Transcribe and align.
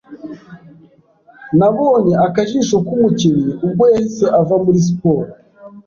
Nabonye 1.57 2.13
akajisho 2.27 2.75
k'umukinnyi 2.85 3.51
ubwo 3.65 3.83
yahise 3.93 4.25
ava 4.39 4.55
muri 4.63 4.79
siporo. 4.87 5.29